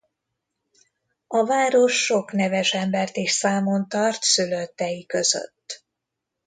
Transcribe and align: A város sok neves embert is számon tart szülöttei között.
A 1.27 1.45
város 1.45 2.03
sok 2.03 2.31
neves 2.31 2.73
embert 2.73 3.17
is 3.17 3.31
számon 3.31 3.87
tart 3.87 4.21
szülöttei 4.21 5.05
között. 5.05 5.83